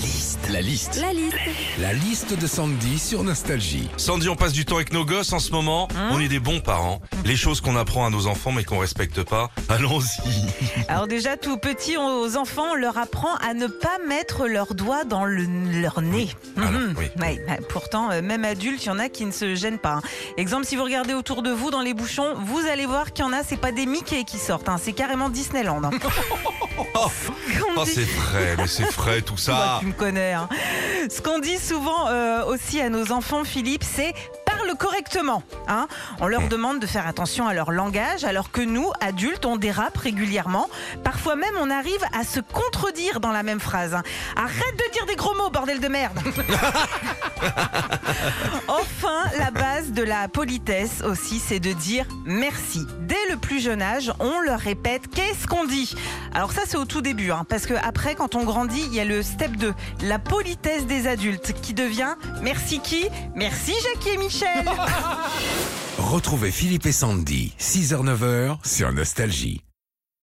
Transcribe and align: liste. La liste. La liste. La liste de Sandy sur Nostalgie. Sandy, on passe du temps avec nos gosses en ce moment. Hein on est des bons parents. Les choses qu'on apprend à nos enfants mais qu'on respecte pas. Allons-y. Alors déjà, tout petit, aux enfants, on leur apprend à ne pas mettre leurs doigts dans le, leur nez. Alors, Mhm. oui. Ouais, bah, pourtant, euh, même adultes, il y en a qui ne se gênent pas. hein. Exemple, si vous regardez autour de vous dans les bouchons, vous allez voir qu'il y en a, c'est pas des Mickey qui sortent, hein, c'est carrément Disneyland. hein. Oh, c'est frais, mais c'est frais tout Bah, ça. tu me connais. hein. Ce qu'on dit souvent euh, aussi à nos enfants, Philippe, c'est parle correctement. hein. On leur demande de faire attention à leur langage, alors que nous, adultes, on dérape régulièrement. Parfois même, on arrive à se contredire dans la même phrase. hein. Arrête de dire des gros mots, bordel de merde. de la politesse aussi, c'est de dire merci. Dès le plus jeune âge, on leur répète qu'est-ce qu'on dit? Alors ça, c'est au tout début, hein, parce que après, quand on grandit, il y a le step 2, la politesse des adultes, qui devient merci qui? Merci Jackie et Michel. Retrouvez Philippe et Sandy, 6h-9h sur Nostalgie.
liste. 0.00 0.38
La 0.50 0.60
liste. 0.60 0.96
La 1.00 1.12
liste. 1.12 1.36
La 1.78 1.92
liste 1.92 2.38
de 2.38 2.46
Sandy 2.46 2.98
sur 2.98 3.22
Nostalgie. 3.22 3.88
Sandy, 3.96 4.28
on 4.28 4.36
passe 4.36 4.52
du 4.52 4.64
temps 4.64 4.76
avec 4.76 4.92
nos 4.92 5.04
gosses 5.04 5.32
en 5.32 5.38
ce 5.38 5.50
moment. 5.52 5.88
Hein 5.96 6.08
on 6.12 6.20
est 6.20 6.28
des 6.28 6.40
bons 6.40 6.60
parents. 6.60 7.00
Les 7.24 7.36
choses 7.36 7.60
qu'on 7.60 7.76
apprend 7.76 8.06
à 8.06 8.10
nos 8.10 8.26
enfants 8.26 8.52
mais 8.52 8.64
qu'on 8.64 8.78
respecte 8.78 9.22
pas. 9.22 9.50
Allons-y. 9.68 10.30
Alors 10.88 11.06
déjà, 11.06 11.36
tout 11.36 11.56
petit, 11.58 11.96
aux 11.96 12.36
enfants, 12.36 12.64
on 12.72 12.74
leur 12.74 12.98
apprend 12.98 13.34
à 13.36 13.54
ne 13.54 13.66
pas 13.66 13.98
mettre 14.08 14.46
leurs 14.46 14.74
doigts 14.74 15.04
dans 15.04 15.24
le, 15.24 15.44
leur 15.80 16.00
nez. 16.00 16.28
Alors, 16.56 16.70
Mhm. 16.70 16.94
oui. 16.98 17.04
Ouais, 17.20 17.44
bah, 17.46 17.54
pourtant, 17.68 18.10
euh, 18.10 18.22
même 18.22 18.44
adultes, 18.44 18.84
il 18.84 18.88
y 18.88 18.90
en 18.90 18.98
a 18.98 19.08
qui 19.08 19.24
ne 19.24 19.32
se 19.32 19.54
gênent 19.54 19.78
pas. 19.78 19.94
hein. 19.94 20.02
Exemple, 20.36 20.66
si 20.66 20.76
vous 20.76 20.84
regardez 20.84 21.14
autour 21.14 21.42
de 21.42 21.50
vous 21.50 21.70
dans 21.70 21.82
les 21.82 21.94
bouchons, 21.94 22.34
vous 22.44 22.60
allez 22.66 22.86
voir 22.86 23.12
qu'il 23.12 23.24
y 23.24 23.28
en 23.28 23.32
a, 23.32 23.42
c'est 23.44 23.56
pas 23.58 23.72
des 23.72 23.86
Mickey 23.86 24.24
qui 24.24 24.38
sortent, 24.38 24.68
hein, 24.68 24.76
c'est 24.82 24.92
carrément 24.92 25.28
Disneyland. 25.28 25.82
hein. 25.84 25.90
Oh, 27.76 27.84
c'est 27.84 28.04
frais, 28.06 28.54
mais 28.56 28.66
c'est 28.66 28.90
frais 28.90 29.20
tout 29.22 29.34
Bah, 29.34 29.40
ça. 29.40 29.76
tu 29.80 29.89
me 29.90 29.94
connais. 29.94 30.32
hein. 30.32 30.48
Ce 31.10 31.20
qu'on 31.20 31.38
dit 31.38 31.58
souvent 31.58 32.08
euh, 32.08 32.44
aussi 32.44 32.80
à 32.80 32.88
nos 32.88 33.12
enfants, 33.12 33.44
Philippe, 33.44 33.82
c'est 33.84 34.14
parle 34.46 34.76
correctement. 34.76 35.42
hein. 35.68 35.86
On 36.20 36.26
leur 36.28 36.48
demande 36.48 36.78
de 36.80 36.86
faire 36.86 37.06
attention 37.06 37.46
à 37.48 37.54
leur 37.54 37.70
langage, 37.72 38.24
alors 38.24 38.50
que 38.50 38.60
nous, 38.60 38.90
adultes, 39.00 39.46
on 39.46 39.56
dérape 39.56 39.96
régulièrement. 39.96 40.68
Parfois 41.04 41.36
même, 41.36 41.54
on 41.58 41.70
arrive 41.70 42.02
à 42.18 42.24
se 42.24 42.40
contredire 42.40 43.20
dans 43.20 43.32
la 43.32 43.42
même 43.42 43.60
phrase. 43.60 43.94
hein. 43.94 44.02
Arrête 44.36 44.76
de 44.76 44.92
dire 44.92 45.06
des 45.06 45.16
gros 45.16 45.34
mots, 45.34 45.50
bordel 45.50 45.80
de 45.80 45.88
merde. 45.88 46.18
de 49.88 50.02
la 50.02 50.28
politesse 50.28 51.02
aussi, 51.04 51.38
c'est 51.38 51.58
de 51.58 51.72
dire 51.72 52.06
merci. 52.24 52.86
Dès 53.00 53.30
le 53.30 53.36
plus 53.36 53.60
jeune 53.60 53.82
âge, 53.82 54.12
on 54.20 54.40
leur 54.40 54.60
répète 54.60 55.08
qu'est-ce 55.08 55.46
qu'on 55.46 55.64
dit? 55.64 55.94
Alors 56.34 56.52
ça, 56.52 56.62
c'est 56.66 56.76
au 56.76 56.84
tout 56.84 57.00
début, 57.00 57.30
hein, 57.30 57.44
parce 57.48 57.66
que 57.66 57.74
après, 57.82 58.14
quand 58.14 58.34
on 58.34 58.44
grandit, 58.44 58.82
il 58.86 58.94
y 58.94 59.00
a 59.00 59.04
le 59.04 59.22
step 59.22 59.56
2, 59.56 59.72
la 60.02 60.18
politesse 60.18 60.86
des 60.86 61.06
adultes, 61.06 61.54
qui 61.60 61.74
devient 61.74 62.14
merci 62.42 62.80
qui? 62.80 63.06
Merci 63.34 63.72
Jackie 63.82 64.10
et 64.10 64.18
Michel. 64.18 64.68
Retrouvez 65.98 66.50
Philippe 66.50 66.86
et 66.86 66.92
Sandy, 66.92 67.54
6h-9h 67.58 68.58
sur 68.64 68.92
Nostalgie. 68.92 69.62